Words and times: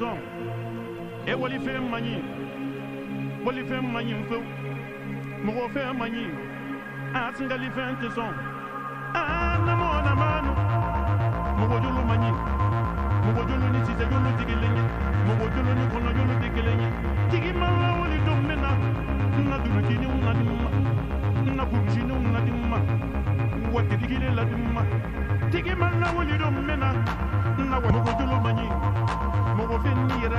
sɔn 0.00 0.18
e 1.26 1.32
walifɛn 1.40 1.90
man 1.90 2.02
ɲi 2.04 2.16
walifɛn 3.44 3.82
man 3.92 4.04
ɲi 4.08 4.14
fewu 4.28 4.44
mɔgɔ 5.44 5.64
fɛn 5.74 5.96
man 5.98 6.10
ɲi 6.14 6.24
a 7.14 7.32
singalifɛn 7.36 7.96
tɛ 8.00 8.08
sɔn 8.16 8.53
Yeah, 30.06 30.30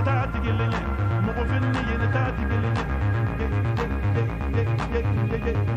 yeah, 4.53 5.45
yeah. 5.45 5.74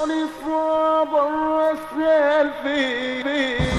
الرسول 0.00 0.26
صاب 0.44 1.08
الرسول 1.14 2.50
في 2.62 3.69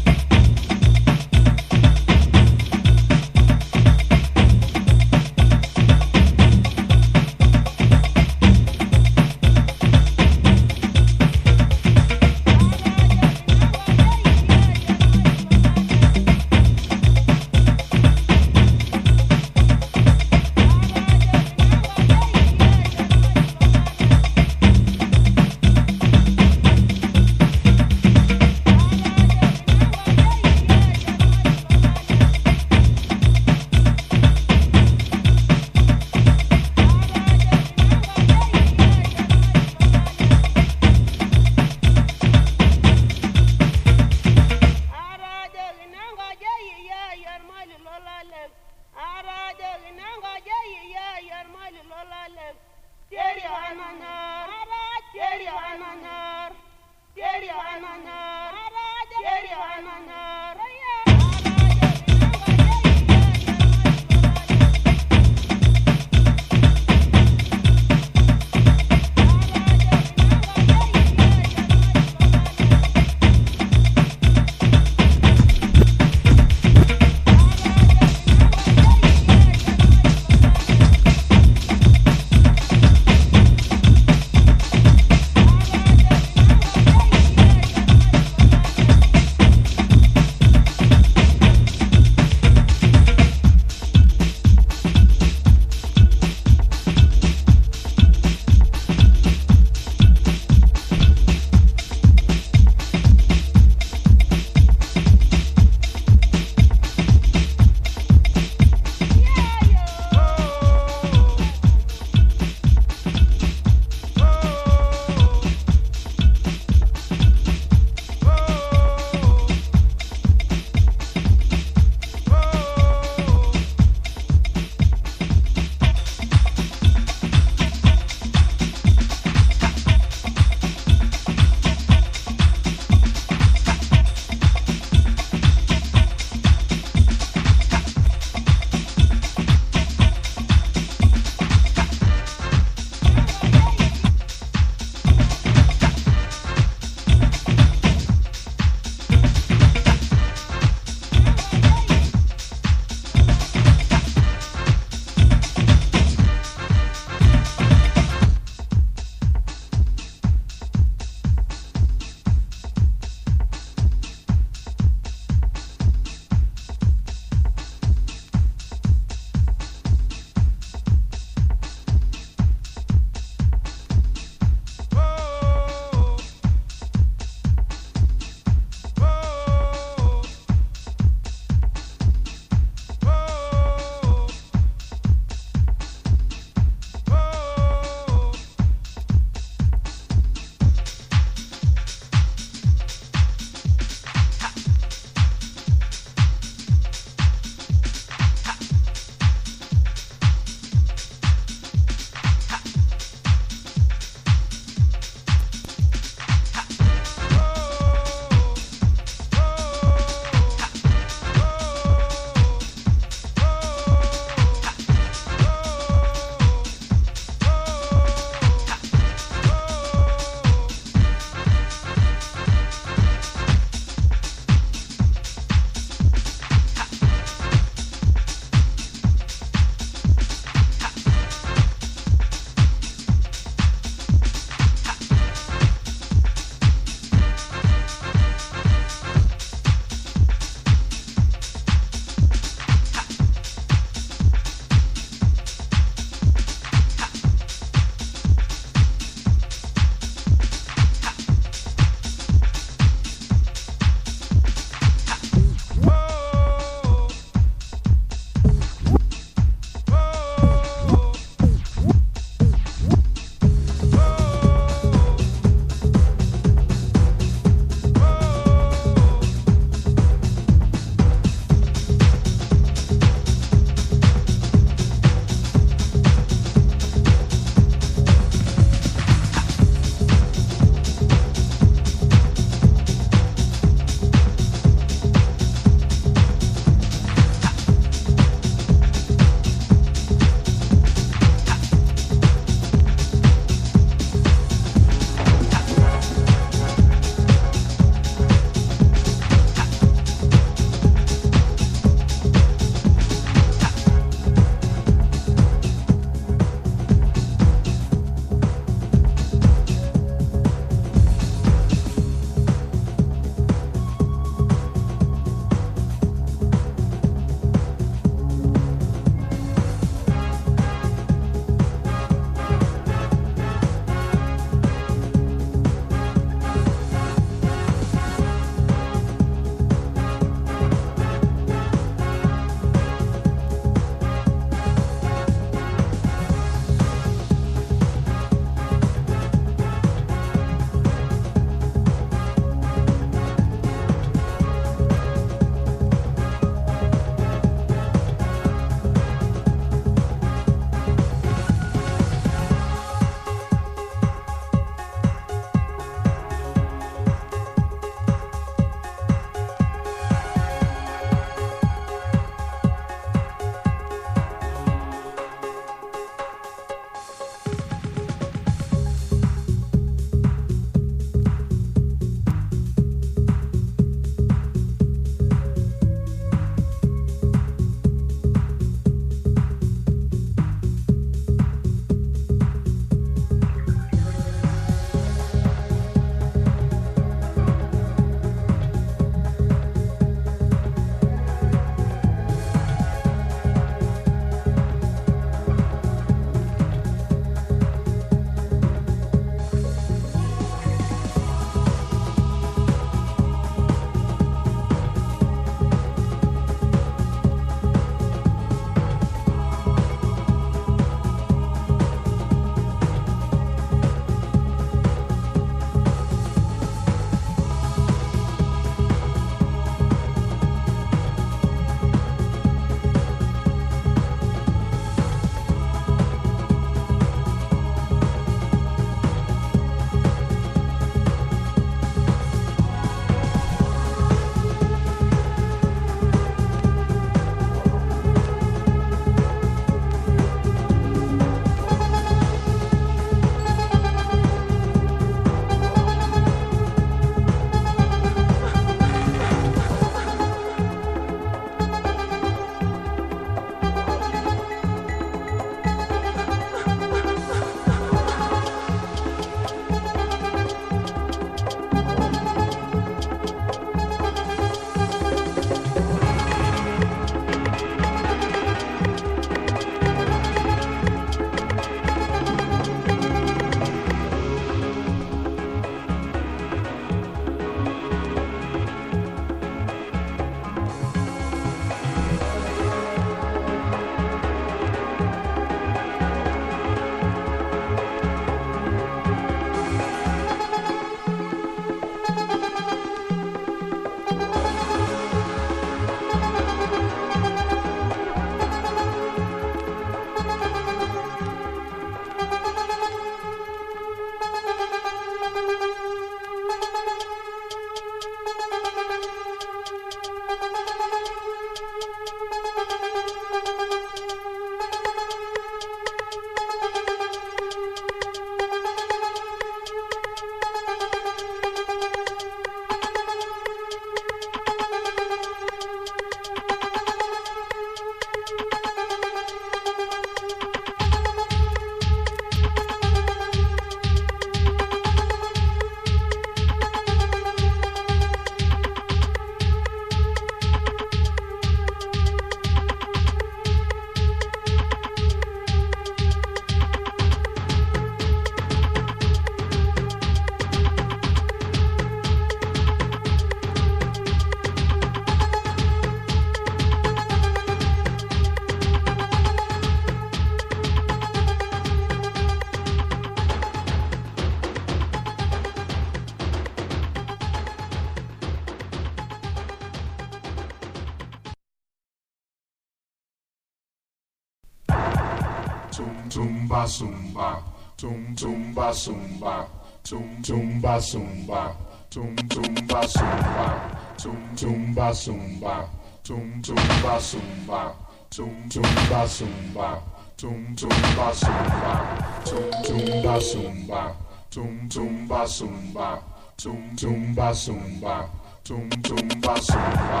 tum 575.72 576.08
tumba 576.10 576.68
sumba, 576.68 577.42
tum 577.78 578.14
tumba 578.14 578.74
sumba, 578.74 579.46
tum 579.82 580.22
tumba 580.22 580.78
sumba, 580.82 581.56
tum 581.88 582.14
tumba 582.28 582.82
sumba, 582.86 583.70
tum 583.96 584.36
tumba 584.36 584.92
sumba, 584.94 585.68
tum 586.04 586.42
tumba 586.42 587.00
sumba, 587.00 587.74
tum 588.10 588.48
tumba 588.50 589.08
sumba, 589.08 589.82
tum 590.18 590.54
tumba 590.54 591.14
sumba, 591.16 591.82
tum 592.26 592.52
tumba 592.62 593.20
sumba, 593.20 593.96
tum 594.30 594.68
tumba 594.68 595.26
sumba, 595.26 596.00
tum 596.36 596.76
tumba 596.76 597.34
sumba, 597.34 598.10
tum 598.44 598.70
tumba 598.82 599.34
sumba, 599.40 600.00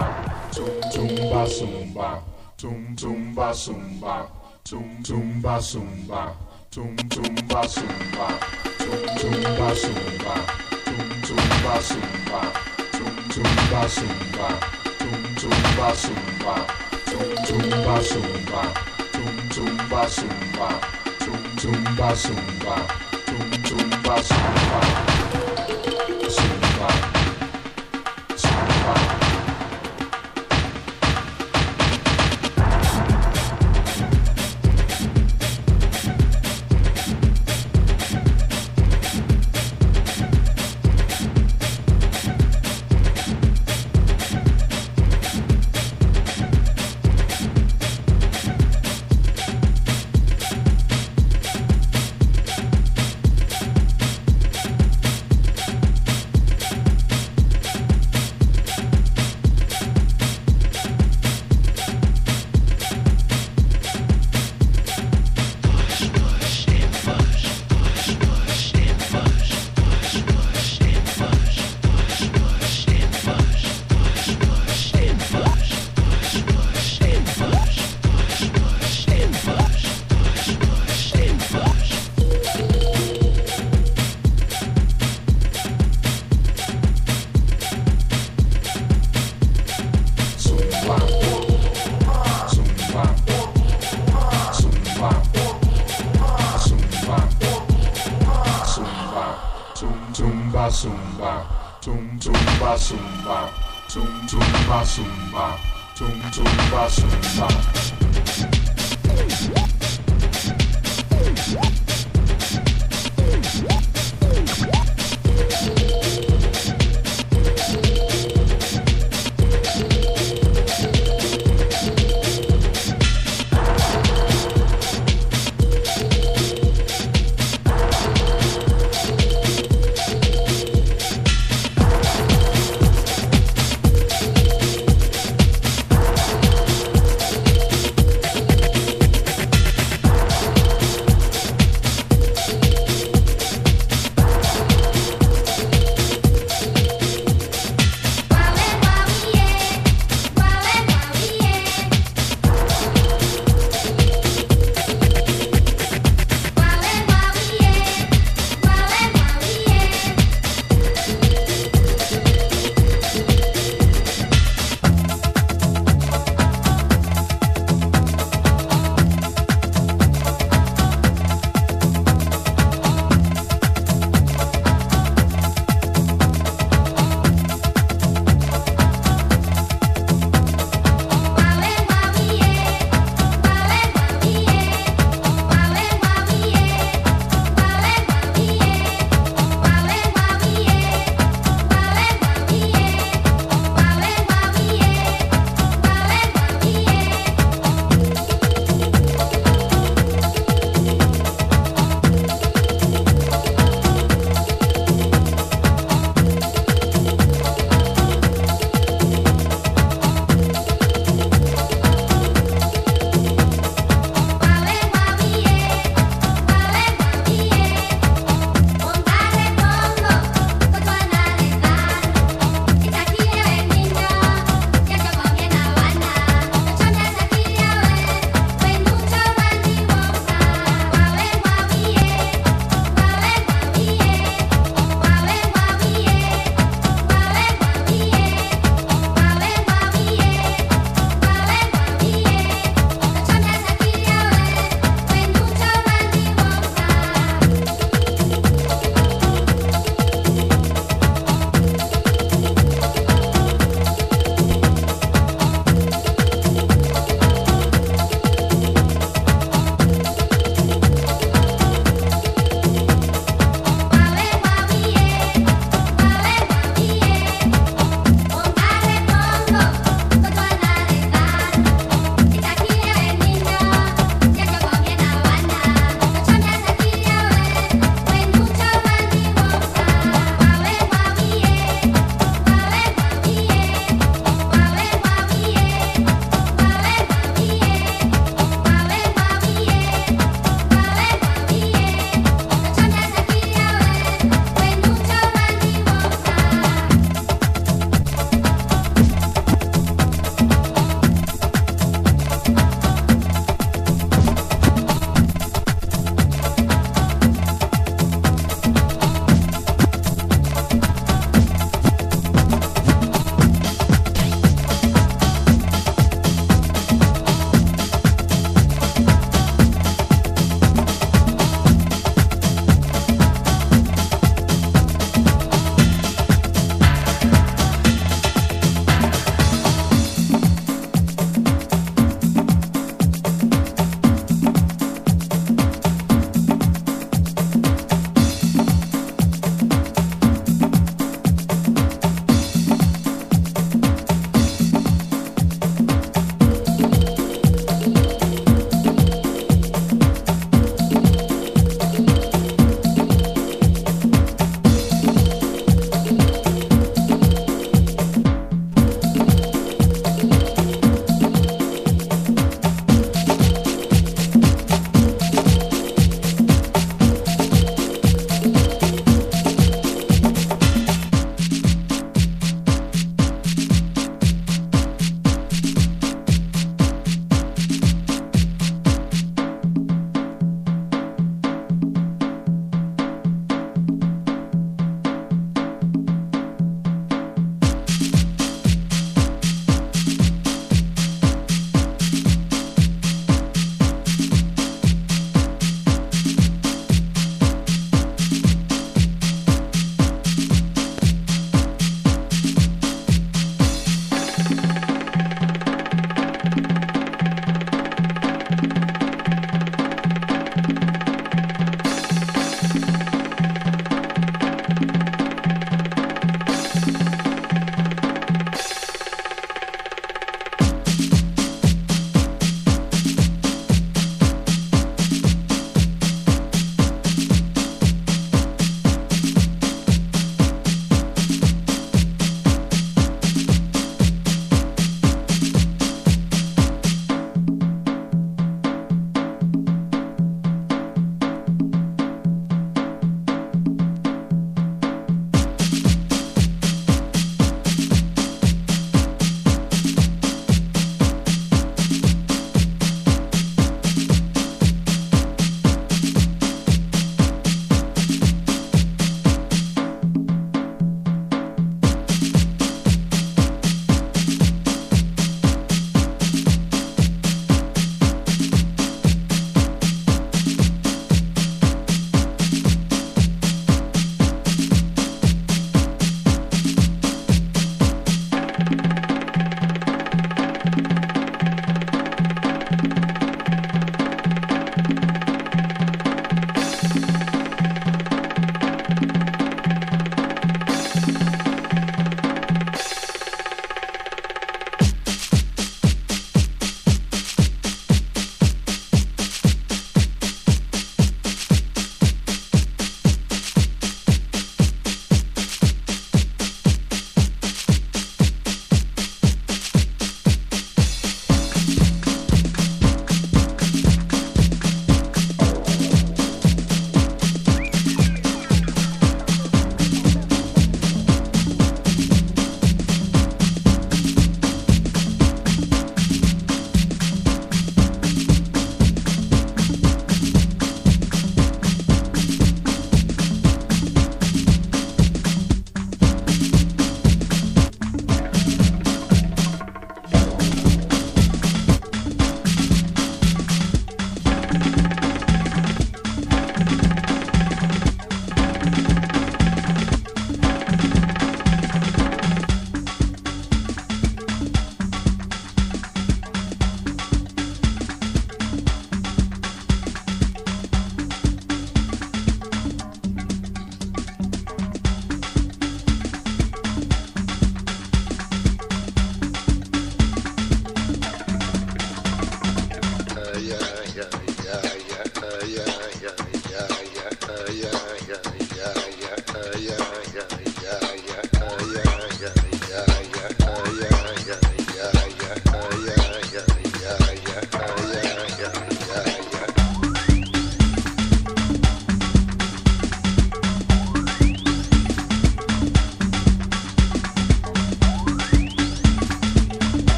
tum 0.52 0.80
tumba 0.92 1.46
sumba, 1.48 2.22
tum 2.58 2.94
tumba 2.96 3.54
sumba, 3.54 4.28
tum 4.64 5.02
tumba 5.02 5.60
sumba, 5.60 6.36
tum 6.70 6.96
tumba 7.08 7.62
sumba, 7.68 8.28
tum 8.78 9.02
tumba 9.18 9.74
sumba, 9.74 10.34
tum 10.84 11.08
tumba 11.26 11.74
sumba, 11.88 12.40
tum 12.92 13.14
tumba 13.28 13.88
sumba, 13.88 14.48
tum 14.98 15.22
tumba 15.40 15.88
sumba, 16.02 16.54
tum 17.06 17.28
tumba 17.46 17.96
sumba, 18.02 18.62
tum 19.12 19.36
tumba 19.54 20.08
sumba, 20.08 20.68
tum 21.18 21.42
tumba 21.56 22.16
sumba, 22.16 22.76
tum 23.26 23.50
tumba 23.66 24.22
sumba, 24.22 25.11